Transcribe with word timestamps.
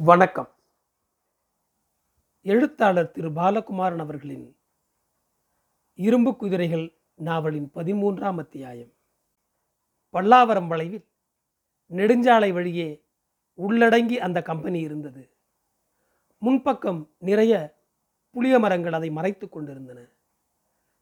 வணக்கம். 0.00 0.54
எழுத்தாளர் 2.42 3.10
திரு 3.10 3.30
பாலகுமாரன் 3.30 3.98
அவர்களின் 3.98 4.56
இரும்பு 5.94 6.36
குதிரைகள் 6.36 6.98
நாவலின் 7.14 7.70
பதிமூன்றாம் 7.74 8.38
அத்தியாயம். 8.38 8.92
பல்லாவரம் 10.12 10.66
வளைவில் 10.66 11.04
நெடுஞ்சாலை 11.90 12.52
வழியே 12.52 13.04
உள்ளடங்கி 13.54 14.18
அந்த 14.18 14.42
கம்பெனி 14.42 14.80
இருந்தது. 14.80 15.36
முன்பக்கம் 16.42 17.08
நிறைய 17.18 17.82
புளிய 18.30 18.58
மரங்கள் 18.58 18.92
அதை 18.92 19.10
மறைத்து 19.10 19.48
கொண்டிருந்தன. 19.48 20.06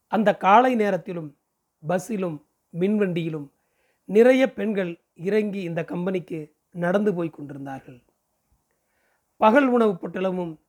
அந்த 0.06 0.36
காலை 0.36 0.74
நேரத்திலும் 0.74 1.38
பஸ்ஸிலும் 1.88 2.42
மின்வண்டியிலும் 2.72 3.48
நிறைய 4.04 4.52
பெண்கள் 4.52 5.04
இறங்கி 5.14 5.60
இந்த 5.60 5.84
கம்பெனிக்கு 5.84 6.56
நடந்து 6.70 7.14
போய் 7.14 7.30
கொண்டிருந்தார்கள். 7.30 8.02
பகல் 9.36 9.66
உணவு 9.66 9.92
பொட்டலமும் 9.92 10.60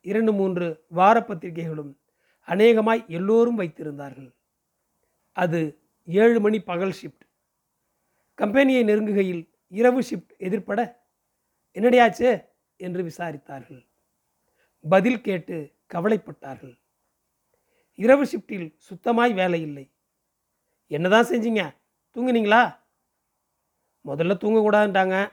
இரண்டு 0.00 0.32
மூன்று 0.32 0.84
வார 0.88 1.24
பத்திரிகைகளும் 1.24 2.00
அநேகமாய் 2.40 3.04
எல்லோரும் 3.08 3.58
வைத்திருந்தார்கள். 3.60 4.34
அது 5.32 5.80
ஏழு 6.04 6.40
மணி 6.40 6.60
பகல் 6.60 6.94
ஷிஃப்ட் 7.02 7.24
கம்பெனியை 8.34 8.84
நெருங்குகையில் 8.84 9.50
இரவு 9.68 10.00
ஷிஃப்ட் 10.00 10.32
எதிர்ப்பட 10.38 10.96
என்னடையாச்சு? 11.74 12.48
என்று 12.76 13.02
விசாரித்தார்கள். 13.02 13.88
பதில் 14.88 15.20
கேட்டு 15.20 15.72
கவலைப்பட்டார்கள். 15.94 16.78
இரவு 17.94 18.24
ஷிஃப்டில் 18.24 18.76
சுத்தமாய் 18.88 19.34
வேலை 19.34 19.60
இல்லை. 19.60 19.94
என்னதான் 20.86 21.26
செஞ்சீங்க? 21.26 21.62
தூங்குனீங்களா? 22.14 22.76
முதல்ல 24.04 24.34
தூங்கக்கூடாதுன்ட்டாங்க 24.42 25.32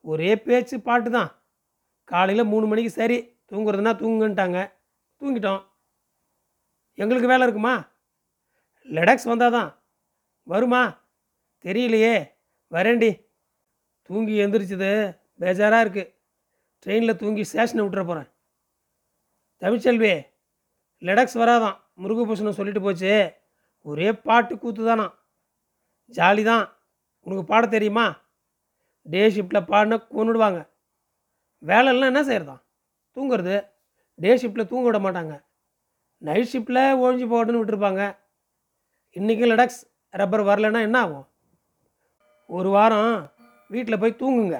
ஒரே 0.00 0.36
பேச்சு 0.36 0.80
பாட்டு 0.80 1.10
தான். 1.10 1.43
காலையில் 2.10 2.50
மூணு 2.52 2.66
மணிக்கு 2.66 2.90
சரி 2.90 3.18
தூங்குறதுனா 3.50 3.92
தூங்குன்ட்டாங்க. 4.02 4.58
தூங்கிட்டோம். 5.20 5.62
எங்களுக்கு 6.94 7.30
வேலை 7.32 7.44
இருக்குமா? 7.46 7.74
லெடக்ஸ் 8.96 9.30
வந்தால் 9.30 9.54
தான் 9.56 9.70
வருமா? 10.52 10.82
தெரியலையே. 11.64 12.16
வரேண்டி 12.70 13.10
தூங்கி 14.08 14.34
எந்திரிச்சது 14.44 14.90
பேஜாராக 15.40 15.84
இருக்குது 15.84 16.12
ட்ரெயினில் 16.82 17.20
தூங்கி 17.20 17.42
ஸ்டேஷனை 17.50 17.82
விட்டுற 17.84 18.02
போகிறேன் 18.06 18.28
தமிழ்ச்செல்வி 19.62 20.12
லெடக்ஸ் 21.02 21.40
வராதான். 21.42 21.76
முருகபூஷணம் 22.02 22.56
சொல்லிட்டு 22.58 22.82
போச்சு. 22.82 23.12
ஒரே 23.86 24.08
பாட்டு 24.26 24.54
கூத்து 24.58 24.82
தானா 24.84 25.06
ஜாலி 26.16 26.42
தான் 26.44 26.64
உனக்கு 27.26 27.44
பாட 27.50 27.64
தெரியுமா? 27.74 28.06
டே 29.06 29.22
ஷிஃப்ட்டில் 29.34 29.68
பாடினா 29.70 29.96
கொண்டுடுவாங்க 30.16 30.60
வேலைலாம் 31.66 32.10
என்ன 32.12 32.22
செய்கிறதான் 32.22 32.62
தூங்குறது. 33.16 33.68
டே 34.14 34.36
ஷிஃப்ட்டில் 34.36 34.70
தூங்க 34.70 34.86
விட 34.86 34.98
மாட்டாங்க. 34.98 35.34
நைட் 36.18 36.50
ஷிஃப்ட்டில் 36.52 36.82
ஒழிஞ்சு 37.02 37.26
போகட்டுன்னு 37.30 37.60
விட்டுருப்பாங்க. 37.60 38.02
இன்றைக்கி 39.14 39.44
லடாக்ஸ் 39.50 39.80
ரப்பர் 40.10 40.40
வரலைன்னா 40.40 40.80
என்ன 40.80 40.98
ஆகும்? 41.00 41.26
ஒரு 42.46 42.68
வாரம் 42.68 43.32
வீட்டில் 43.68 43.98
போய் 43.98 44.20
தூங்குங்க. 44.20 44.58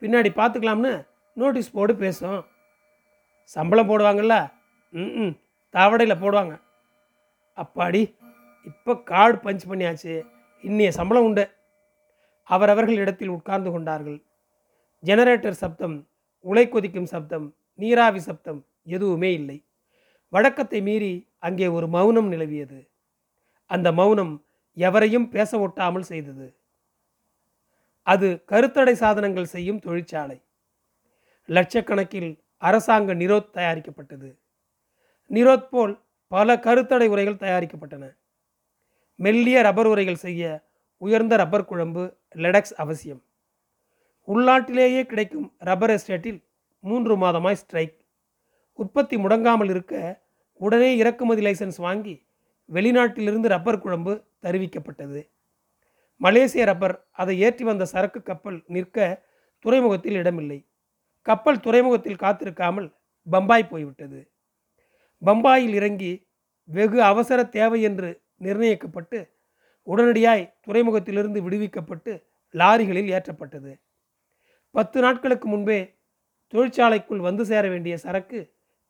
பின்னாடி 0.00 0.30
பார்த்துக்கலாம்னு 0.40 1.06
நோட்டீஸ் 1.32 1.70
போர்டு 1.70 1.96
பேசும் 1.96 2.46
சம்பளம் 3.42 3.88
போடுவாங்கல்ல? 3.90 4.52
ம் 4.90 5.34
தாவடையில் 5.74 6.20
போடுவாங்க. 6.22 6.54
அப்பாடி 7.56 8.02
இப்போ 8.62 8.92
கார்டு 9.10 9.36
பஞ்ச் 9.36 9.64
பண்ணியாச்சு. 9.70 10.14
இன்னைய 10.62 10.88
சம்பளம் 10.88 11.24
உண்டு. 11.24 11.44
அவரவர்கள் 12.42 13.02
இடத்தில் 13.04 13.28
உட்கார்ந்து 13.28 13.70
கொண்டார்கள். 13.70 14.18
ஜெனரேட்டர் 15.04 15.60
சப்தம். 15.62 15.96
உலை 16.50 16.64
கொதிக்கும் 16.68 17.10
சப்தம் 17.12 17.46
நீராவி 17.74 18.20
சப்தம் 18.20 18.60
எதுவுமே 18.84 19.32
இல்லை. 19.32 19.58
வழக்கத்தை 20.28 20.80
மீறி 20.82 21.12
அங்கே 21.38 21.66
ஒரு 21.66 21.86
மௌனம் 21.88 22.28
நிலவியது. 22.32 22.78
அந்த 23.70 23.92
மௌனம் 23.92 24.34
எவரையும் 24.76 25.28
பேச 25.28 25.50
ஒட்டாமல் 25.58 26.08
செய்தது. 26.12 26.46
அது 28.02 28.28
கருத்தடை 28.48 28.92
சாதனங்கள் 28.92 29.52
செய்யும் 29.54 29.78
தொழிற்சாலை. 29.78 30.38
லட்சக்கணக்கில் 31.48 32.30
அரசாங்க 32.58 33.14
நிரோத் 33.14 33.52
தயாரிக்கப்பட்டது. 33.52 34.28
நிரோத் 35.30 35.68
போல் 35.68 35.94
பல 36.28 36.56
கருத்தடை 36.56 37.06
உரைகள் 37.06 37.42
தயாரிக்கப்பட்டன. 37.44 38.04
மெல்லிய 39.14 39.62
ரப்பர் 39.62 39.86
உரைகள் 39.86 40.22
செய்ய 40.26 40.42
உயர்ந்த 40.98 41.36
ரப்பர் 41.36 41.64
குழம்பு 41.64 42.04
லெடக்ஸ் 42.34 42.76
அவசியம். 42.76 43.22
உள்நாட்டிலேயே 44.28 45.06
கிடைக்கும் 45.06 45.48
ரப்பர் 45.58 45.90
எஸ்டேட்டில் 45.90 46.40
மூன்று 46.80 47.16
மாதமாய் 47.16 47.60
ஸ்ட்ரைக் 47.62 47.96
உற்பத்தி 48.72 49.16
முடங்காமல் 49.16 49.70
இருக்க 49.70 50.24
உடனே 50.60 50.96
இறக்குமதி 50.96 51.42
லைசன்ஸ் 51.42 51.76
வாங்கி 51.76 52.14
வெளிநாட்டிலிருந்து 52.68 53.48
ரப்பர் 53.54 53.80
குழம்பு 53.80 54.12
தருவிக்கப்பட்டது. 54.42 55.20
மலேசிய 56.20 56.64
ரப்பர் 56.64 56.94
அதை 57.12 57.34
ஏற்றி 57.40 57.64
வந்த 57.64 57.84
சரக்கு 57.84 58.22
கப்பல் 58.22 58.58
நிற்க 58.66 59.24
துறைமுகத்தில் 59.58 60.12
இடமில்லை. 60.12 60.58
கப்பல் 61.22 61.60
துறைமுகத்தில் 61.60 62.22
காத்திருக்காமல் 62.22 62.88
பம்பாய் 63.26 63.68
போய்விட்டது. 63.68 64.20
பம்பாயில் 65.22 65.74
இறங்கி 65.74 66.12
வெகு 66.64 67.02
அவசர 67.02 67.40
தேவை 67.44 67.82
என்று 67.82 68.08
நிர்ணயிக்கப்பட்டு 68.42 69.18
உடனடியாய் 69.86 70.52
துறைமுகத்திலிருந்து 70.66 71.40
விடுவிக்கப்பட்டு 71.42 72.12
லாரிகளில் 72.54 73.12
ஏற்றப்பட்டது. 73.16 73.72
பத்து 74.76 74.98
நாட்களுக்கு 75.00 75.48
முன்பே 75.48 75.78
தொழிற்சாலைக்குள் 76.52 77.22
வந்து 77.28 77.44
சேர 77.44 77.64
வேண்டிய 77.68 77.94
சரக்கு 77.96 78.40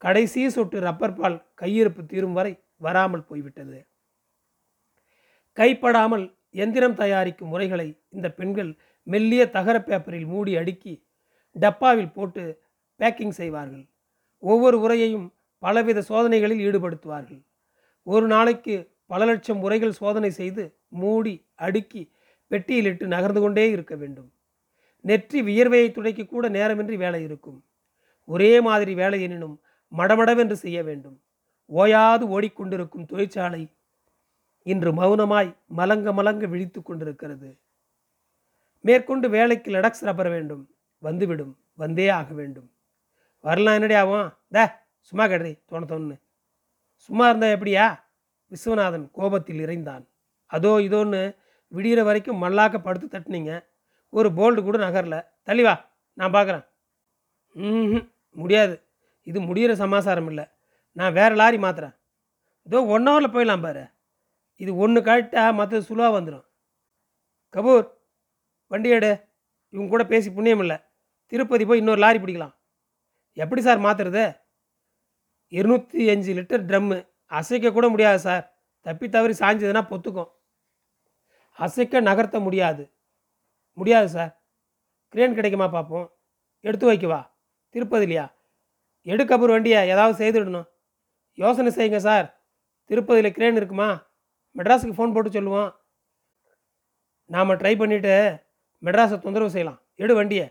கடைசி 0.03 0.41
சொட்டு 0.55 0.79
ரப்பர் 0.81 1.17
பால் 1.19 1.37
கையிருப்பு 1.61 2.03
தீரும் 2.07 2.37
வரை 2.39 2.53
வராமல் 2.77 3.27
போய்விட்டது. 3.29 3.79
கைப்படாமல் 5.59 6.25
எந்திரம் 6.63 6.99
தயாரிக்கும் 7.03 7.53
முறைகளை 7.53 7.89
இந்த 8.17 8.29
பெண்கள் 8.31 8.71
மெல்லிய 9.07 9.43
தகர 9.51 9.77
பேப்பரில் 9.81 10.27
மூடி 10.27 10.53
அடுக்கி 10.57 10.95
டப்பாவில் 11.57 12.13
போட்டு 12.13 12.45
பேக்கிங் 13.01 13.37
செய்வார்கள். 13.41 13.85
ஒவ்வொரு 14.43 14.77
உரையையும் 14.85 15.27
பலவித 15.63 16.03
சோதனைகளில் 16.11 16.65
ஈடுபடுத்துவார்கள். 16.67 17.43
ஒரு 18.07 18.27
நாளைக்கு 18.27 18.75
பல 19.07 19.25
லட்சம் 19.25 19.61
உரைகள் 19.63 19.99
சோதனை 20.01 20.31
செய்து 20.31 20.65
மூடி 20.89 21.35
அடுக்கி 21.55 22.03
பெட்டியிலிட்டு 22.51 23.07
நகர்ந்து 23.15 23.41
கொண்டே 23.41 23.71
இருக்க 23.71 23.95
வேண்டும். 23.97 24.29
நெற்றி 25.07 25.43
வியர்வையை 25.43 25.91
துடைக்க 25.93 26.25
கூட 26.25 26.49
நேரமின்றி 26.49 26.97
வேலை 26.97 27.23
இருக்கும். 27.23 27.65
ஒரே 28.25 28.61
மாதிரி 28.61 28.95
வேலை 28.95 29.23
எனினும் 29.23 29.61
மடமடவென்று 29.97 30.53
செய்ய 30.53 30.83
வேண்டும். 30.83 31.23
ஓயாது 31.67 32.25
ஓடிக்கொண்டிருக்கும் 32.27 33.07
தொழிற்சாலை 33.07 33.63
இன்று 34.63 34.91
மௌனமாய் 34.93 35.57
மலங்க 35.77 36.13
மலங்க 36.13 36.47
விழித்து 36.47 36.83
கொண்டிருக்கிறது. 36.83 37.59
மேற்கொண்டு 38.81 39.29
வேலைக்கு 39.29 39.71
லடக்ஸ் 39.71 40.07
ரப்பர 40.09 40.29
வேண்டும். 40.31 40.65
வந்துவிடும். 40.99 41.55
வந்தே 41.75 42.09
ஆக 42.09 42.35
வேண்டும். 42.35 42.69
வரலாம் 43.41 43.75
என்னடி 43.75 43.95
ஆகும்? 43.95 44.29
த 44.51 44.87
சும்மா 45.01 45.25
கடுறி 45.27 45.53
தோண 45.67 45.85
தோணுன்னு. 45.85 46.17
சும்மா 46.97 47.29
இருந்தா 47.29 47.47
எப்படியா? 47.47 47.87
விஸ்வநாதன் 48.53 49.11
கோபத்தில் 49.13 49.63
இறைந்தான். 49.67 50.05
அதோ 50.47 50.79
இதோன்னு 50.79 51.23
விடிகிற 51.75 52.03
வரைக்கும் 52.03 52.43
மல்லாக்க 52.43 52.79
படுத்து 52.79 53.07
தட்டினீங்க. 53.19 53.53
ஒரு 54.17 54.29
போல்டு 54.39 54.61
கூட 54.67 54.77
நகரல. 54.87 55.17
தள்ளி 55.49 55.63
வா 55.67 55.75
நான் 56.19 56.35
பார்க்குறேன் 56.37 56.65
ம் 57.57 58.03
முடியாது. 58.37 58.75
இது 59.31 59.39
முடிகிற 59.49 59.73
சமாசாரம் 59.85 60.29
இல்லை. 60.31 60.45
நான் 60.97 61.17
வேறு 61.19 61.35
லாரி 61.41 61.59
மாத்துறேன். 61.65 61.95
இதோ 62.67 62.79
ஒன் 62.95 63.09
ஹவரில் 63.09 63.35
போயிடலாம் 63.35 63.65
பாரு. 63.67 63.85
இது 64.61 64.71
ஒன்று 64.85 65.01
கழட்டா 65.09 65.43
மற்றது 65.61 65.89
சுலுவாக 65.89 66.13
வந்துடும் 66.19 66.45
கபூர் 67.55 67.87
வண்டி 68.71 68.91
எடு. 68.97 69.11
இவங்க 69.75 69.89
கூட 69.91 70.05
பேசி 70.13 70.29
புண்ணியம் 70.37 70.63
இல்லை. 70.65 70.77
திருப்பதி 71.33 71.65
போய் 71.69 71.81
இன்னொரு 71.83 72.01
லாரி 72.05 72.19
பிடிக்கலாம். 72.23 72.55
எப்படி 73.37 73.61
சார் 73.67 73.85
மாற்றுறது 73.87 74.25
இருநூற்றி 75.53 76.03
அஞ்சு 76.13 76.31
லிட்டர் 76.39 76.67
ட்ரம்மு 76.69 76.99
அசைக்க 77.33 77.73
கூட 77.73 77.87
முடியாது 77.95 78.21
சார். 78.27 78.45
தப்பி 78.87 79.07
தவறி 79.09 79.35
சாஞ்சதுன்னா 79.43 79.83
பொத்துக்கும். 79.93 80.31
அசைக்க 81.59 82.01
நகர்த்த 82.01 82.39
முடியாது. 82.47 82.83
முடியாது 83.79 84.09
சார். 84.17 84.33
கிரேன் 85.15 85.37
கிடைக்குமா 85.39 85.67
பார்ப்போம். 85.69 86.07
எடுத்து 86.65 86.87
வைக்கவா 86.91 87.21
திருப்பதிலையா 87.75 88.25
எடுக்கப்புறம் 89.13 89.55
வண்டியை 89.57 89.81
ஏதாவது 89.93 90.15
செய்துடணும் 90.21 90.69
யோசனை 91.43 91.71
செய்யுங்க 91.77 91.99
சார். 92.09 92.27
திருப்பதியில் 92.91 93.35
கிரேன் 93.37 93.59
இருக்குமா? 93.61 93.89
மெட்ராஸுக்கு 94.57 94.97
ஃபோன் 94.97 95.15
போட்டு 95.15 95.31
சொல்லுவோம். 95.37 95.71
நாம் 97.31 97.59
ட்ரை 97.61 97.73
பண்ணிவிட்டு 97.81 98.15
மெட்ராஸை 98.87 99.17
தொந்தரவு 99.25 99.55
செய்யலாம். 99.55 99.79
எடு 100.03 100.15
வண்டியை. 100.15 100.47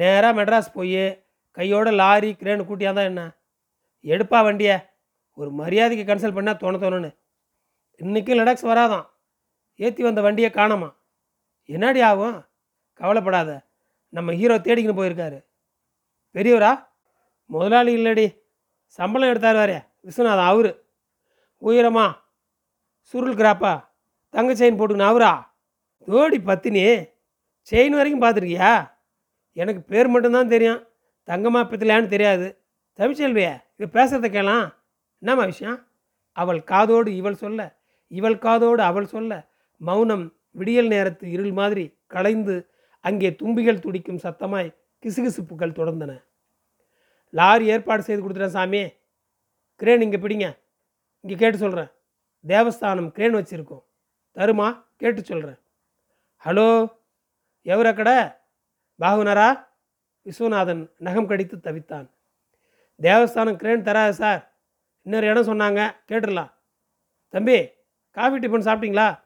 நேராக 0.00 0.32
மெட்ராஸ் 0.38 0.74
போய் 0.76 1.02
கையோட 1.56 1.88
லாரி 2.00 2.30
கிரேனு 2.40 2.66
கூட்டியாக 2.68 2.94
தான் 2.98 3.10
என்ன? 3.10 3.22
எடுப்பா 4.12 4.38
வண்டியை. 4.46 4.76
ஒரு 5.38 5.50
மரியாதைக்கு 5.60 6.04
கன்சல்ட் 6.08 6.36
பண்ணால் 6.38 6.60
தோண 6.62 6.78
தோணுன்னு. 6.82 7.10
இன்றைக்கும் 8.00 8.38
லடாக்ஸ் 8.38 8.70
வராதான். 8.70 9.06
ஏற்றி 9.80 10.02
வந்த 10.02 10.20
வண்டியை 10.20 10.50
காணாமா? 10.50 10.88
என்னடி 11.64 12.00
ஆகும்? 12.00 12.46
கவலைப்படாத. 12.92 13.66
நம்ம 14.08 14.32
ஹீரோ 14.32 14.58
தேடிக்கின்னு 14.58 15.00
போயிருக்காரு. 15.00 15.44
பெரியவரா? 16.34 16.86
முதலாளி 17.44 17.96
இல்லடி. 17.96 18.38
சம்பளம் 18.86 19.28
எடுத்தார் 19.28 19.54
வேறே. 19.54 19.78
விஸ்வநாதன் 20.04 20.46
அவரு. 20.46 20.88
உயரமா? 21.62 22.12
சுருள் 23.00 23.34
கிராப்பா? 23.34 23.88
தங்க 24.28 24.52
செயின் 24.52 24.74
போட்டுக்கணும் 24.74 25.06
அவரா? 25.06 25.56
தோடி 26.06 26.44
பத்தினி 26.44 26.82
செயின் 27.70 27.88
வரைக்கும் 27.88 28.22
பார்த்துருக்கியா? 28.22 28.90
எனக்கு 29.52 29.82
பேர் 29.82 30.08
மட்டும்தான் 30.08 30.48
தெரியும். 30.48 30.86
தங்கமா 31.26 31.64
பித்தலையான்னு 31.64 32.06
தெரியாது. 32.06 32.64
தமிழ்ச்செல்வியே 32.96 33.62
இது 33.76 33.90
பேசுகிறத 33.92 34.24
கேளாம். 34.30 34.74
என்னம்மா 35.18 35.44
விஷயம்? 35.44 35.86
அவள் 36.32 36.64
காதோடு 36.64 37.16
இவள் 37.16 37.34
சொல்ல 37.34 37.78
இவள் 38.08 38.38
காதோடு 38.38 38.82
அவள் 38.82 39.06
சொல்ல 39.06 39.48
மௌனம் 39.76 40.36
விடியல் 40.54 40.86
நேரத்து 40.86 41.30
இருள் 41.30 41.52
மாதிரி 41.52 41.98
களைந்து 42.06 42.70
அங்கே 43.00 43.30
தும்பிகள் 43.30 43.78
துடிக்கும் 43.78 44.22
சத்தமாய் 44.22 44.76
கிசுகிசுப்புகள் 45.02 45.76
தொடர்ந்தன. 45.78 46.24
லாரி 47.30 47.66
ஏற்பாடு 47.66 48.02
செய்து 48.02 48.22
கொடுத்துட்டேன் 48.22 48.56
சாமி. 48.56 48.92
கிரேன் 49.76 50.00
இங்கே 50.00 50.16
பிடிங்க. 50.16 50.58
இங்கே 51.20 51.36
கேட்டு 51.36 51.58
சொல்கிறேன் 51.58 51.90
தேவஸ்தானம் 52.46 53.10
கிரேன் 53.10 53.36
வச்சுருக்கோம். 53.36 53.84
தருமா? 54.36 54.84
கேட்டு 54.96 55.24
சொல்கிறேன் 55.24 55.58
ஹலோ? 56.44 56.94
எவர் 57.62 57.94
கடை? 57.94 58.16
பாகுனரா? 59.00 59.66
விஸ்வநாதன் 60.26 60.92
நகம் 60.98 61.26
கடித்து 61.26 61.56
தவித்தான். 61.56 62.10
தேவஸ்தானம் 63.00 63.56
கிரேன் 63.56 63.82
தராது 63.82 64.14
சார். 64.14 64.42
இன்னொரு 65.02 65.26
இடம் 65.26 65.48
சொன்னாங்க. 65.48 65.80
கேட்டுடலாம். 66.08 66.52
தம்பி 67.28 67.68
காஃபி 68.10 68.36
டிஃபன் 68.38 68.66
சாப்பிட்டீங்களா? 68.68 69.23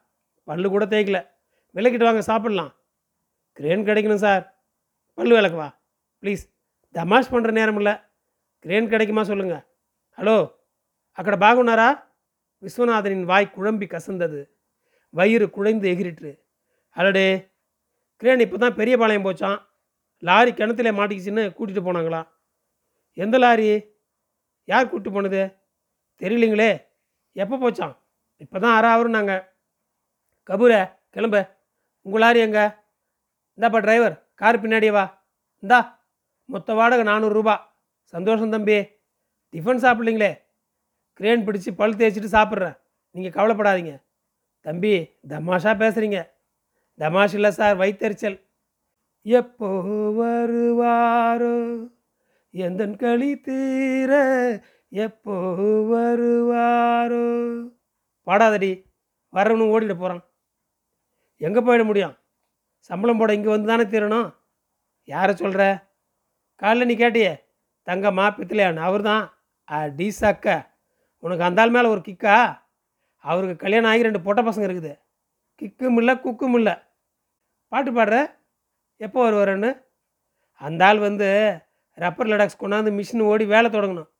பல்லு 0.49 0.69
கூட 0.75 0.85
தேய்க்கல. 0.93 1.19
விளக்கிட்டு 1.77 2.09
வாங்க 2.09 2.23
சாப்பிட்லாம். 2.31 2.73
கிரேன் 3.59 3.87
கிடைக்கணும் 3.89 4.23
சார் 4.27 4.45
பல்லு 5.19 5.35
விளக்குவா 5.39 5.69
ப்ளீஸ் 6.23 6.43
தமாஷ் 6.95 7.33
பண்ணுற 7.33 7.51
நேரம் 7.59 7.79
இல்லை. 7.81 7.95
கிரேன் 8.65 8.91
கிடைக்குமா 8.93 9.23
சொல்லுங்கள் 9.31 9.65
ஹலோ 10.19 10.37
அக்கட 11.19 11.37
பாகுனாரா? 11.45 11.89
விஸ்வநாதனின் 12.63 13.27
வாய் 13.31 13.55
குழம்பி 13.57 13.87
கசந்தது. 13.95 14.41
வயிறு 15.15 15.47
குழைந்து 15.57 15.87
எகிரிட்டு 15.93 16.31
அடடே. 16.97 17.29
கிரேன் 18.17 18.43
இப்போ 18.45 18.57
தான் 18.65 18.79
பெரிய 18.81 18.95
பாளையம் 19.01 19.27
போச்சான் 19.27 19.59
லாரி 20.23 20.53
கிணத்துல 20.53 20.93
மாட்டிக்கிச்சின்னு 20.99 21.45
கூட்டிகிட்டு 21.57 21.87
போனாங்களாம் 21.89 22.27
எந்த 23.17 23.37
லாரி? 23.39 23.69
யார் 24.69 24.89
கூப்பிட்டு 24.89 25.11
போனது? 25.17 25.43
தெரியலிங்களே. 26.21 26.71
எப்போ 27.43 27.57
போச்சான் 27.65 27.95
இப்போ 28.43 28.57
தான் 28.65 28.77
அரை 28.79 29.11
நாங்கள் 29.17 29.45
கபூரே 30.49 30.91
கிளம்பு. 31.11 31.41
உங்கள் 32.03 32.21
லாரி 32.21 32.41
எங்க? 32.41 32.61
இந்தாப்பா 33.59 33.81
டிரைவர் 33.81 34.31
கார் 34.35 34.61
பின்னாடியே 34.63 34.91
வா. 34.91 35.27
இந்தா 35.59 36.07
மொத்த 36.45 36.75
வாடகை 36.75 37.05
நானூறுரூபா 37.05 37.55
சந்தோஷம் 38.05 38.51
தம்பி. 38.51 38.77
டிஃபன் 39.53 39.83
சாப்பிட்லீங்களே? 39.85 40.41
கிரேன் 41.13 41.47
பிடிச்சி 41.47 41.71
பல் 41.77 41.97
தேய்ச்சிட்டு 41.97 42.31
சாப்பிட்றேன். 42.37 42.79
நீங்கள் 43.11 43.37
கவலைப்படாதீங்க. 43.39 43.95
தம்பி 44.61 44.93
தமாஷா 45.29 45.73
பேசுகிறீங்க 45.83 46.21
தமாஷ் 46.99 47.35
இல்லை 47.35 47.51
சார் 47.51 47.77
வைத்தறிச்சல். 47.77 48.39
எப்போ 49.23 49.69
வருவாரோ? 50.21 51.55
எந்த 52.51 52.87
களி 52.87 53.41
தீர? 53.41 54.13
எப்போ 54.89 55.35
வருவாரோ? 55.93 57.25
பாடாதடி 58.27 58.73
வரவனு 59.33 59.65
ஓடிட 59.75 59.95
போகிறான் 59.95 60.23
எங்கே 61.47 61.61
போயிட 61.67 61.83
முடியும்? 61.89 62.15
சம்பளம் 62.91 63.21
போட 63.21 63.31
இங்கே 63.39 63.51
வந்து 63.55 63.71
தானே 63.71 63.85
தீரணும்? 63.93 64.29
யாரை 65.13 65.33
சொல்கிற 65.43 65.63
காலைல 66.63 66.87
நீ 66.89 66.95
கேட்டியே 67.03 67.33
தங்கம்மா 67.89 68.25
பித்தலையான் 68.39 68.81
அவர் 68.87 69.03
தான் 69.11 69.25
அடி 69.79 70.09
சக்க 70.21 70.57
உனக்கு 71.25 71.47
அந்தாள் 71.49 71.75
மேலே 71.75 71.89
ஒரு 71.95 72.01
கிக்கா? 72.09 72.37
அவருக்கு 73.25 73.63
கல்யாணம் 73.63 73.91
ஆகி 73.91 74.07
ரெண்டு 74.07 74.25
பொட்டை 74.27 74.43
பசங்க 74.49 74.67
இருக்குது. 74.69 74.93
கிக்கும் 75.61 75.99
இல்லை 76.01 76.15
குக்கும் 76.25 76.57
இல்லை. 76.59 76.75
பாட்டு 77.73 77.91
பாடுற? 77.97 78.17
எப்போ 79.07 79.19
வருவாருன்னு? 79.25 79.71
அந்த 80.67 80.83
ஆள் 80.89 81.01
வந்து 81.09 81.29
ரப்பர் 82.03 82.31
லடாக்ஸ் 82.31 82.61
கொண்டாந்து 82.61 82.91
மிஷின் 82.99 83.27
ஓடி 83.31 83.45
வேலை 83.55 83.69
தொடங்கணும். 83.71 84.11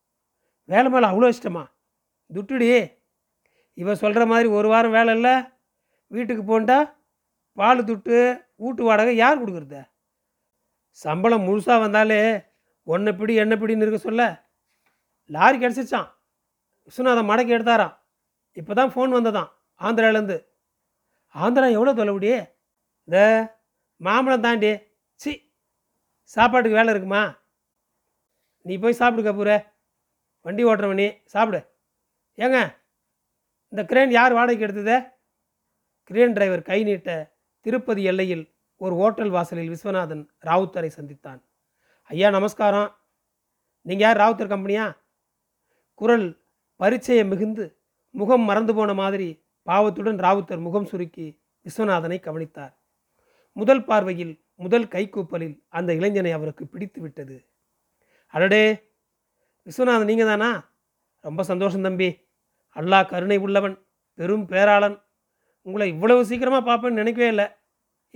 வேலை 0.73 0.89
மேலே 0.95 1.07
அவ்வளோ 1.11 1.31
இஷ்டமா? 1.35 1.63
துட்டுடி. 2.31 2.69
இவ 3.83 3.95
சொல்கிற 4.03 4.23
மாதிரி 4.33 4.49
ஒரு 4.59 4.69
வாரம் 4.73 4.97
வேலை 4.99 5.13
இல்லை. 5.19 5.35
வீட்டுக்கு 6.15 6.45
போன்ட்டா 6.51 6.79
பால் 7.59 7.87
துட்டு 7.89 8.19
வீட்டு 8.63 8.83
வாடகை 8.89 9.15
யார் 9.23 9.41
கொடுக்குறது? 9.41 9.81
சம்பளம் 11.03 11.47
முழுசாக 11.49 11.83
வந்தாலே 11.85 12.21
ஒன்றை 12.93 13.13
பிடி 13.19 13.35
என்ன 13.45 13.55
பிடின்னு 13.61 13.85
இருக்க 13.85 13.99
சொல்ல. 14.09 14.23
லாரி 15.35 15.57
கிடச்சிச்சான் 15.59 16.09
விஸ்வநாதன் 16.87 17.31
மடக்கி 17.31 17.53
எடுத்தாராம். 17.57 17.95
இப்போ 18.61 18.73
தான் 18.79 18.93
ஃபோன் 18.93 19.17
வந்ததான் 19.17 19.51
ஆந்திராலேருந்து. 19.81 20.37
ஆந்திரா 21.35 21.67
எவ்வளோ 21.77 21.93
தொலைவுடி 21.99 22.31
இந்த 23.09 23.19
மாம்பழம் 24.07 24.45
தாண்டி 24.47 24.71
சி 25.21 25.33
சாப்பாட்டுக்கு 26.35 26.79
வேலை 26.81 26.93
இருக்குமா? 26.95 27.23
நீ 28.67 28.75
போய் 28.83 29.01
சாப்பிடு 29.01 29.23
கபூர 29.27 29.51
வண்டி 30.47 30.63
ஓட்டுறவன் 30.71 31.01
நீ 31.03 31.09
சாப்பிடு. 31.35 31.61
ஏங்க 32.39 32.59
இந்த 33.73 33.83
கிரேன் 33.91 34.15
யார் 34.19 34.37
வாடகைக்கு 34.39 34.67
எடுத்தது? 34.67 34.97
கிரேன் 36.11 36.37
டிரைவர் 36.37 36.69
கை 36.71 36.81
நீட்ட 36.89 37.11
திருப்பதி 37.69 38.03
எல்லையில் 38.03 38.55
ஒரு 38.77 38.95
ஓட்டல் 38.95 39.29
வாசலில் 39.29 39.71
விஸ்வநாதன் 39.71 40.29
ராவுத்தரை 40.45 40.91
சந்தித்தான். 40.97 41.45
ஐயா 42.03 42.31
நமஸ்காரம். 42.31 42.97
நீங்கள் 43.83 44.07
யார்? 44.07 44.17
ராவுத்தர் 44.17 44.49
கம்பெனியா? 44.49 44.97
குரல் 45.95 46.45
பரிச்சயம் 46.77 47.29
மிகுந்து 47.29 47.81
முகம் 48.11 48.41
மறந்து 48.41 48.75
போன 48.75 48.95
மாதிரி 48.95 49.45
பாவத்துடன் 49.63 50.17
ராவுத்தர் 50.17 50.61
முகம் 50.61 50.85
சுருக்கி 50.85 51.41
விஸ்வநாதனை 51.65 52.21
கவனித்தார். 52.21 52.79
முதல் 53.53 53.85
பார்வையில் 53.85 54.45
முதல் 54.55 54.87
கைக்கூப்பலில் 54.87 55.65
அந்த 55.69 55.95
இளைஞனை 55.95 56.33
அவருக்கு 56.33 56.67
பிடித்து 56.67 57.01
விட்டது. 57.01 57.49
அடடே! 58.27 58.91
விஸ்வநாதன் 59.67 60.05
நீங்கள் 60.05 60.27
தானா? 60.27 60.71
ரொம்ப 61.21 61.43
சந்தோஷம் 61.43 61.83
தம்பி. 61.83 62.29
அல்லாஹ் 62.75 63.09
கருணை 63.09 63.37
உள்ளவன் 63.37 63.87
பெரும் 64.15 64.49
பேராளன். 64.49 65.03
உங்களை 65.63 65.89
இவ்வளவு 65.89 66.25
சீக்கிரமாக 66.25 66.71
பார்ப்பேன்னு 66.71 67.01
நினைக்கவே 67.03 67.29
இல்லை. 67.29 67.58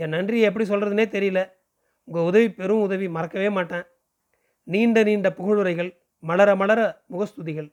என் 0.02 0.08
நன்றியை 0.08 0.44
எப்படி 0.44 0.68
சொல்கிறதுனே 0.68 1.04
தெரியல. 1.16 1.40
உங்கள் 2.04 2.22
உதவி 2.22 2.52
பெரும் 2.52 2.80
உதவி 2.80 3.08
மறக்கவே 3.08 3.48
மாட்டேன். 3.48 3.84
நீண்ட 4.62 5.02
நீண்ட 5.02 5.28
புகழுரைகள் 5.32 5.90
மலர 6.18 6.56
மலர 6.56 6.80
முகஸ்துதிகள். 7.12 7.68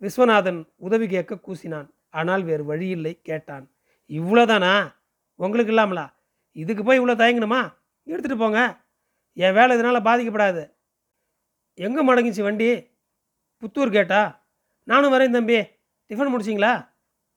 விஸ்வநாதன் 0.00 0.72
உதவி 0.76 1.06
கேட்க 1.06 1.34
கூசினான். 1.34 1.88
ஆனால் 2.10 2.42
வேறு 2.42 2.64
வழியில்லை 2.64 3.20
கேட்டான். 3.22 3.70
இவ்வளோதானா 4.08 4.94
உங்களுக்கு 5.34 5.72
இல்லாமலா? 5.72 6.20
இதுக்கு 6.52 6.84
போய் 6.84 7.00
இவ்வளோ 7.00 7.14
தயங்கணுமா? 7.22 7.74
எடுத்துகிட்டு 8.06 8.36
போங்க. 8.36 8.60
என் 9.32 9.54
வேலை 9.54 9.78
இதனால் 9.78 10.06
பாதிக்கப்படாது. 10.08 10.62
எங்கே 11.74 12.06
மடங்கிச்சு 12.08 12.42
வண்டி? 12.42 12.70
புத்தூர் 13.62 13.90
கேட்டா? 13.90 14.46
நானும் 14.84 15.12
வரேன் 15.12 15.30
தம்பி. 15.30 15.58
டிஃபன் 16.08 16.34
முடிச்சிங்களா? 16.34 16.88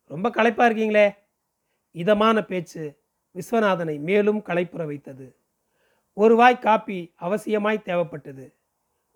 ரொம்ப 0.03 0.29
களைப்பாக 0.29 0.67
இருக்கீங்களே. 0.69 1.07
இதமான 1.91 2.45
பேச்சு. 2.45 3.04
விஸ்வநாதனை 3.35 3.99
மேலும் 3.99 4.39
களைப்புற 4.39 4.85
வைத்தது 4.85 5.35
ஒரு 6.13 6.35
வாய் 6.35 6.59
காப்பி 6.59 7.13
அவசியமாய் 7.15 7.81
தேவைப்பட்டது. 7.85 8.53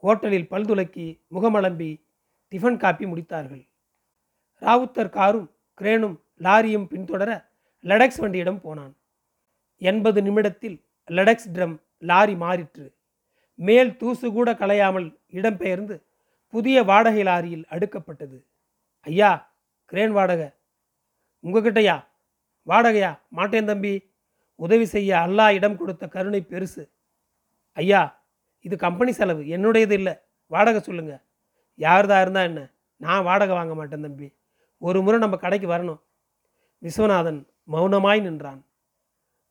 ஹோட்டலில் 0.04 0.48
பல்துலக்கி 0.52 1.22
முகமளம்பி 1.32 2.04
டிஃபன் 2.52 2.78
காப்பி 2.78 3.06
முடித்தார்கள். 3.06 3.68
ராவுத்தர் 4.62 5.10
காரும் 5.10 5.52
கிரேனும் 5.82 6.20
லாரியும் 6.40 6.86
பின்தொடர 6.86 7.46
லடக்ஸ் 7.84 8.18
வண்டியிடம் 8.18 8.62
போனான். 8.62 8.98
எண்பது 9.78 10.22
நிமிடத்தில் 10.22 10.84
லடக்ஸ் 11.08 11.50
ட்ரம் 11.54 11.78
லாரி 11.98 12.34
மாறிற்று. 12.34 12.94
மேல் 13.56 13.98
தூசு 13.98 14.32
கூட 14.32 14.54
களையாமல் 14.54 15.18
இடம்பெயர்ந்து 15.32 16.04
புதிய 16.48 16.84
வாடகை 16.84 17.24
லாரியில் 17.24 17.66
அடுக்கப்பட்டது. 17.70 18.44
ஐயா 19.02 19.54
கிரேன் 19.86 20.12
வாடகை. 20.12 20.50
உங்ககிட்டயா? 21.44 22.06
வாடகையா? 22.68 23.20
மாட்டேன் 23.30 23.66
தம்பி. 23.66 24.09
உதவி 24.66 24.86
செய்ய 24.86 25.16
அல்லாஹ் 25.16 25.54
இடம் 25.54 25.78
கொடுத்த 25.78 26.08
கருணை 26.08 26.46
பெருசு. 26.50 26.84
ஐயா 27.72 28.02
இது 28.60 28.76
கம்பெனி 28.78 29.12
செலவு. 29.12 29.42
என்னுடையது 29.44 29.92
இல்லை. 29.92 30.14
வாடகை 30.52 30.82
சொல்லுங்க. 30.82 31.14
யார்தா 31.78 32.22
இருந்தா 32.22 32.42
என்ன? 32.42 32.62
நான் 32.96 33.24
வாடகை 33.24 33.56
வாங்க 33.56 33.76
மாட்டேன் 33.76 34.02
தம்பி. 34.02 34.28
ஒரு 34.78 35.02
முறை 35.02 35.20
நம்ம 35.20 35.38
கடைக்கு 35.38 35.68
வரணும். 35.68 36.02
விஸ்வநாதன் 36.82 37.40
மௌனமாய் 37.72 38.22
நின்றான். 38.22 38.62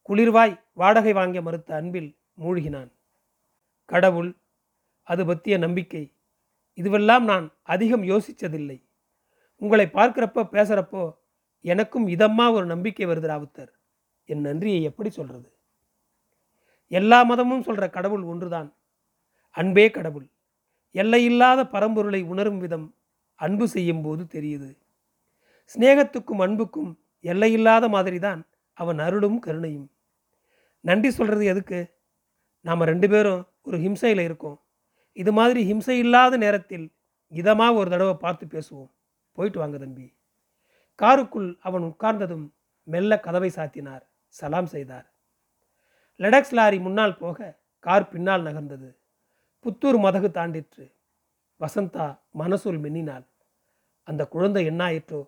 குளிர்வாய் 0.08 0.54
வாடகை 0.72 1.12
வாங்க 1.12 1.40
மறுத்த 1.42 1.74
அன்பில் 1.74 2.10
மூழ்கினான். 2.40 2.90
கடவுள் 3.84 4.30
அது 5.02 5.26
பற்றிய 5.26 5.58
நம்பிக்கை. 5.58 6.04
இதுவெல்லாம் 6.76 7.24
நான் 7.30 7.46
அதிகம் 7.62 8.02
யோசித்ததில்லை 8.02 8.78
உங்களை 9.62 9.86
பார்க்குறப்போ 9.86 10.42
பேசுகிறப்போ 10.54 11.04
எனக்கும் 11.64 12.06
இதம்மா 12.08 12.52
ஒரு 12.52 12.66
நம்பிக்கை 12.66 13.06
வருது 13.06 13.28
ராவுத்தர். 13.32 13.72
என் 14.28 14.40
நன்றியை 14.40 14.82
எப்படி 14.82 15.10
சொல்கிறது 15.10 15.48
எல்லா 16.90 17.22
மதமும் 17.22 17.62
சொல்கிற 17.62 17.88
கடவுள் 17.88 18.22
ஒன்றுதான். 18.22 18.68
அன்பே 19.50 19.90
கடவுள். 19.90 20.26
எல்லையில்லாத 20.90 21.60
பரம்பொருளை 21.64 22.22
உணரும் 22.22 22.58
விதம் 22.58 22.94
அன்பு 23.34 23.68
செய்யும் 23.68 24.02
போது 24.02 24.22
தெரியுது. 24.24 24.70
சிநேகத்துக்கும் 25.72 26.40
அன்புக்கும் 26.40 26.98
எல்லையில்லாத 27.20 27.88
மாதிரி 27.88 28.18
தான் 28.18 28.46
அவன் 28.72 28.98
அருளும் 28.98 29.42
கருணையும். 29.42 29.88
நன்றி 30.80 31.10
சொல்கிறது 31.10 31.44
எதுக்கு? 31.44 31.80
நாம் 32.60 32.88
ரெண்டு 32.90 33.08
பேரும் 33.08 33.48
ஒரு 33.62 33.78
ஹிம்சையில் 33.78 34.24
இருக்கோம். 34.24 34.58
இது 35.12 35.32
மாதிரி 35.32 35.72
ஹிம்சை 35.72 35.96
இல்லாத 35.98 36.36
நேரத்தில் 36.36 36.86
இதமாக 37.32 37.74
ஒரு 37.74 37.90
தடவை 37.90 38.14
பார்த்து 38.14 38.46
பேசுவோம். 38.46 38.90
போயிட்டு 39.32 39.58
வாங்க 39.58 39.78
தம்பி. 39.78 40.14
காருக்குள் 40.94 41.58
அவன் 41.60 41.82
உட்கார்ந்ததும் 41.82 42.46
மெல்ல 42.84 43.20
கதவை 43.20 43.50
சாத்தினார். 43.54 44.04
சலாம் 44.28 44.66
செய்தார். 44.66 45.12
லெடக்ஸ் 46.18 46.52
லாரி 46.52 46.78
முன்னால் 46.78 47.16
போக 47.16 47.58
கார் 47.78 48.08
பின்னால் 48.08 48.42
நகர்ந்தது. 48.42 48.96
புத்தூர் 49.62 49.98
மதகு 49.98 50.30
தாண்டிற்று. 50.30 50.92
வசந்தா 51.60 52.18
மனசுள் 52.38 52.78
மின்னினாள். 52.78 53.26
அந்த 54.02 54.26
குழந்தை 54.26 54.70
என்னாயிற்றோ? 54.70 55.26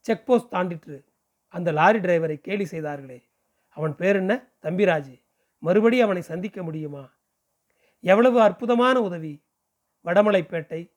செக் 0.00 0.26
போஸ்ட் 0.26 0.52
தாண்டிற்று. 0.52 1.04
அந்த 1.48 1.72
லாரி 1.72 1.98
டிரைவரை 1.98 2.40
கேலி 2.40 2.64
செய்தார்களே. 2.64 3.28
அவன் 3.68 3.96
பேர் 3.96 4.16
என்ன? 4.16 4.48
தம்பிராஜ். 4.62 5.22
மறுபடி 5.58 6.00
அவனை 6.00 6.22
சந்திக்க 6.22 6.62
முடியுமா? 6.62 7.10
எவ்வளவு 8.00 8.40
அற்புதமான 8.40 9.00
உதவி. 9.00 9.42
வடமலைப்பேட்டை 10.04 10.90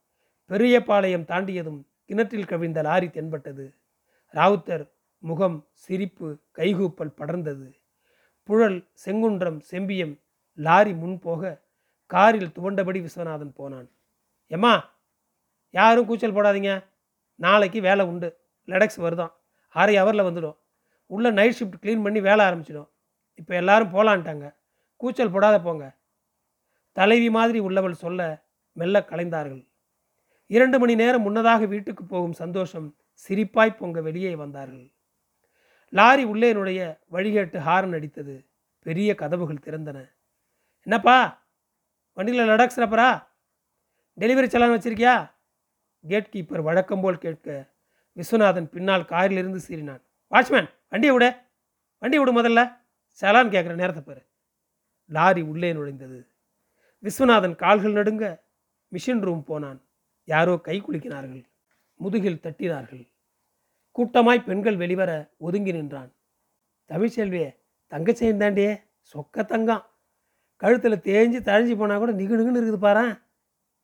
பெரியபாளையம் 0.48 1.26
தாண்டியதும் 1.26 1.84
கிணற்றில் 2.06 2.46
கவிழ்ந்த 2.46 2.82
லாரி 2.82 3.10
தென்பட்டது. 3.10 3.76
ராவுத்தர் 4.34 4.90
முகம் 5.30 5.68
சிரிப்பு 5.72 6.38
கைகூப்பல் 6.58 7.18
படர்ந்தது. 7.18 7.68
புழல் 8.44 8.88
செங்குன்றம் 9.06 9.60
செம்பியம் 9.72 10.22
லாரி 10.54 10.94
முன் 10.94 11.20
போக 11.20 11.62
காரில் 12.06 12.48
துவண்டபடி 12.48 13.00
விஸ்வநாதன் 13.02 13.54
போனான். 13.56 13.92
எம்மா 14.48 14.90
யாரும் 15.70 16.06
கூச்சல் 16.06 16.34
போடாதீங்க. 16.34 16.86
நாளைக்கு 17.36 17.82
வேலை 17.82 18.06
உண்டு. 18.06 18.38
லெடக்ஸ் 18.68 18.98
வருதான். 18.98 19.34
அரை 19.70 19.96
ஹவரில் 19.96 20.28
வந்துடும். 20.28 20.58
உள்ள 21.06 21.32
நைட் 21.32 21.58
ஷிஃப்ட் 21.60 21.82
க்ளீன் 21.82 22.04
பண்ணி 22.04 22.22
வேலை 22.22 22.46
ஆரம்பிச்சிடும். 22.46 22.90
இப்போ 23.36 23.56
எல்லாரும் 23.56 23.94
போகலான்ட்டாங்க 23.94 24.56
கூச்சல் 24.96 25.32
போடாத 25.32 25.62
போங்க. 25.62 25.98
தலைவி 26.92 27.30
மாதிரி 27.30 27.60
உள்ளவள் 27.60 27.94
சொல்ல 27.94 28.44
மெல்ல 28.74 29.00
கலைந்தார்கள். 29.00 29.68
இரண்டு 30.48 30.80
மணி 30.80 30.96
நேரம் 30.96 31.22
முன்னதாக 31.22 31.66
வீட்டுக்கு 31.66 32.04
போகும் 32.04 32.34
சந்தோஷம் 32.34 32.96
சிரிப்பாய் 33.28 33.78
பொங்க 33.78 34.02
வெளியே 34.02 34.36
வந்தார்கள். 34.36 34.95
லாரி 35.96 36.24
உள்ளே 36.24 36.54
நுழைய 36.54 37.00
வழிகேட்டு 37.12 37.58
ஹாரன் 37.58 37.94
அடித்தது. 37.94 38.46
பெரிய 38.80 39.16
கதவுகள் 39.16 39.56
திறந்தன. 39.56 40.12
என்னப்பா? 40.82 41.48
வண்டியில் 42.14 42.48
லடாக் 42.48 42.72
சிறப்பரா 42.76 43.28
டெலிவரி 44.20 44.48
செலான் 44.48 44.76
வச்சிருக்கியா? 44.76 45.32
கேட் 46.08 46.30
கீப்பர் 46.32 46.62
வழக்கம் 46.62 47.02
போல் 47.02 47.18
கேட்க 47.18 47.74
விஸ்வநாதன் 48.16 48.66
பின்னால் 48.66 49.06
காரிலிருந்து 49.06 49.60
சீறினான். 49.68 50.02
வாட்ச்மேன் 50.32 50.70
வண்டியை 50.90 51.16
விட. 51.16 51.50
வண்டி 51.98 52.20
விடு 52.20 52.42
முதல்ல. 52.42 52.78
செலான் 53.22 53.50
கேட்குற 53.50 53.74
நேரத்தை 53.74 54.04
பாரு. 54.04 54.26
லாரி 55.06 55.42
உள்ளே 55.42 55.74
நுழைந்தது. 55.74 56.28
விஸ்வநாதன் 57.02 57.56
கால்கள் 57.56 57.92
நடுங்க 57.92 58.44
மிஷின் 58.92 59.22
ரூம் 59.22 59.44
போனான். 59.44 59.82
யாரோ 60.24 60.58
கை 60.58 60.82
குலுக்கினார்கள். 60.82 61.46
முதுகில் 61.96 62.40
தட்டினார்கள். 62.44 63.15
கூட்டமாய் 63.96 64.44
பெண்கள் 64.44 64.78
வெளிவர 64.78 65.12
ஒதுங்கி 65.38 65.72
நின்றான். 65.72 66.14
தமிழ்ச்செல்வியே 66.88 67.50
தங்கச்செயின் 67.90 68.42
தாண்டியே 68.42 68.72
சொக்க 69.12 69.46
தங்கம். 69.46 69.86
கழுத்தில் 70.56 71.04
தேஞ்சு 71.08 71.40
தழிஞ்சு 71.48 71.78
போனால் 71.78 71.98
கூட 71.98 72.12
நிகு 72.12 72.36
நிகுன்னு 72.40 72.60
இருக்குது 72.64 72.84
பாரேன் 72.86 73.22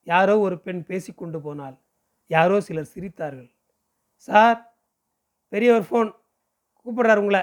யாரோ 0.03 0.39
ஒரு 0.39 0.59
பெண் 0.59 0.83
பேசி 0.83 1.13
கொண்டு 1.13 1.41
போனால் 1.41 1.79
யாரோ 2.27 2.61
சிலர் 2.61 2.89
சிரித்தார்கள். 2.93 3.51
சார் 4.15 4.57
பெரிய 5.47 5.73
ஒரு 5.73 5.85
ஃபோன் 5.89 6.09
கூப்பிடுறாரு 6.83 7.17
உங்களை. 7.17 7.41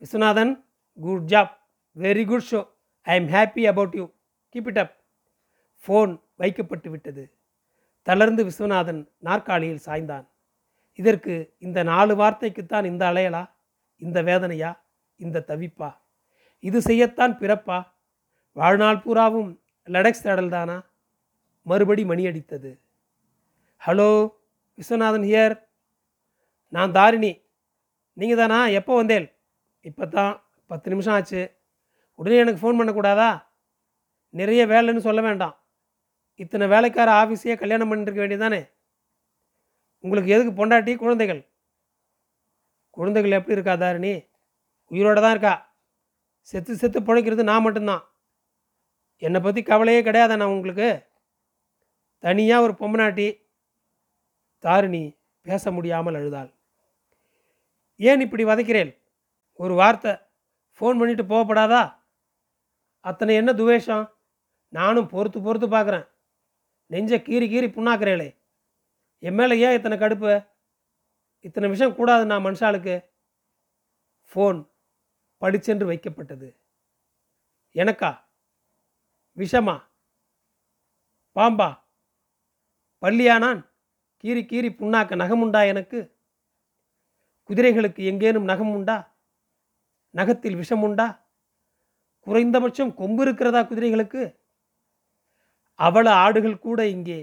Viswanathan 0.00 0.64
good 1.00 1.30
job 1.30 1.52
very 1.96 2.26
good 2.26 2.48
show 2.50 2.68
I 3.02 3.14
am 3.20 3.28
happy 3.28 3.66
about 3.66 3.94
you 3.94 4.06
keep 4.52 4.66
it 4.72 4.78
up 4.78 4.96
phone 5.86 6.20
வைக்கப்பட்டு 6.36 6.90
விட்டது. 6.90 7.24
தளர்ந்து 8.02 8.44
விஸ்வநாதன் 8.44 9.08
நாற்காலியில் 9.18 9.84
சாய்ந்தான். 9.84 10.26
இதற்கு 10.98 11.34
இந்த 11.58 11.82
நாலு 11.82 12.12
வார்த்தைக்குத்தான் 12.16 12.84
இந்த 12.84 13.02
அலையலா? 13.10 13.42
இந்த 13.96 14.22
வேதனையா? 14.22 14.70
இந்த 15.16 15.44
தவிப்பா? 15.46 15.90
இது 16.60 16.78
செய்யத்தான் 16.78 17.34
பிறப்பா? 17.40 17.78
வாழ்நாள் 18.52 19.02
பூராவும் 19.02 19.50
லடக்ஸ் 19.88 20.24
தேடல் 20.24 20.54
தானா? 20.54 20.76
மறுபடி 21.62 22.04
மணி 22.04 22.26
அடித்தது. 22.26 22.70
Hello 23.86 24.10
Viswanathan 24.78 25.26
here. 25.30 25.54
நான் 26.72 26.92
தாரிணி. 26.92 27.32
நீங்கள் 28.12 28.36
தானா? 28.36 28.66
எப்போ 28.78 28.94
வந்தேன் 28.94 29.26
இப்போ 29.80 30.06
தான் 30.06 30.32
பத்து 30.66 30.90
நிமிஷம் 30.90 31.12
ஆச்சு. 31.12 31.42
உடனே 32.14 32.36
எனக்கு 32.36 32.62
ஃபோன் 32.62 32.78
பண்ணக்கூடாதா? 32.78 33.30
நிறைய 34.34 34.62
வேலைன்னு 34.66 35.06
சொல்ல 35.08 35.20
வேண்டாம். 35.20 35.54
இத்தனை 36.34 36.66
வேலைக்கார 36.66 37.10
ஆஃபீஸையே 37.20 37.54
கல்யாணம் 37.62 37.90
பண்ணிருக்க 37.90 38.20
வேண்டியதானே 38.24 38.60
உங்களுக்கு 40.00 40.32
எதுக்கு 40.32 40.66
பொண்டாட்டி? 40.66 40.96
குழந்தைகள். 40.96 41.48
குழந்தைகள் 42.90 43.30
எப்படி 43.30 43.52
இருக்கா 43.52 43.74
தாரிணி? 43.74 44.28
உயிரோடு 44.84 45.20
தான் 45.20 45.30
இருக்கா? 45.30 45.76
செத்து 46.40 46.76
செத்து 46.76 47.00
பிழைக்கிறது 47.00 47.42
நான் 47.42 47.62
மட்டும்தான். 47.62 48.04
என்னை 49.16 49.40
பற்றி 49.40 49.62
கவலையே 49.62 50.02
கிடையாது 50.02 50.36
நான் 50.36 50.48
உங்களுக்கு. 50.48 51.06
தனியாக 52.18 52.62
ஒரு 52.62 52.72
பொம்மநாட்டி 52.72 53.46
தாரிணி 54.58 55.18
பேச 55.42 55.70
முடியாமல் 55.70 56.14
அழுதாள். 56.14 56.54
ஏன் 57.96 58.20
இப்படி 58.20 58.44
வதைக்கிறேன்? 58.44 58.96
ஒரு 59.52 59.74
வார்த்தை. 59.74 60.12
ஃபோன் 60.80 60.98
பண்ணிட்டு 60.98 61.22
போகப்படாதா? 61.22 61.94
அத்தனை 63.00 63.34
என்ன 63.34 63.52
துவேஷம்? 63.52 64.16
நானும் 64.68 65.08
பொறுத்து 65.08 65.40
பொறுத்து 65.40 65.66
பார்க்குறேன். 65.66 66.08
நெஞ்ச 66.86 67.16
கீறி 67.16 67.46
கீறி 67.50 67.68
புண்ணாக்குறேளே. 67.68 68.37
என் 69.18 69.34
மேலே 69.34 69.58
ஏன் 69.58 69.76
இத்தனை 69.76 69.98
கடுப்பு? 69.98 70.46
இத்தனை 71.40 71.68
விஷயம் 71.68 71.94
கூடாது 71.94 72.26
நான் 72.26 72.44
மனுஷாளுக்கு 72.44 72.94
ஃபோன் 74.30 74.58
படிச்சென்று 75.40 75.84
வைக்கப்பட்டது. 75.90 76.48
எனக்கா? 77.74 78.10
விஷமா? 79.36 79.76
பாம்பா? 81.36 81.68
பள்ளியானான்? 83.02 83.60
கீறி 84.24 84.42
கீறி 84.44 84.70
புண்ணாக்க 84.74 85.16
நகமுண்டா 85.16 85.66
எனக்கு? 85.66 85.98
குதிரைகளுக்கு 87.48 88.02
எங்கேனும் 88.04 88.44
நகம் 88.44 88.72
உண்டா 88.74 89.16
நகத்தில் 90.14 90.56
விஷம் 90.56 90.82
உண்டா 90.82 91.06
குறைந்தபட்சம் 92.26 92.94
கொம்பு 92.94 93.22
இருக்கிறதா 93.22 93.60
குதிரைகளுக்கு? 93.60 94.22
அவள 95.78 96.08
ஆடுகள் 96.08 96.58
கூட 96.58 96.86
இங்கே 96.86 97.18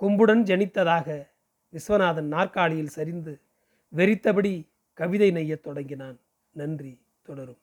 கொம்புடன் 0.00 0.42
ஜனித்ததாக 0.42 1.28
விஸ்வநாதன் 1.72 2.28
நாற்காலியில் 2.28 2.88
சரிந்து 2.88 3.40
வெறித்தபடி 3.96 4.68
கவிதை 4.94 5.30
நெய்யத் 5.30 5.60
தொடங்கினான். 5.60 6.18
நன்றி. 6.50 7.00
தொடரும். 7.22 7.58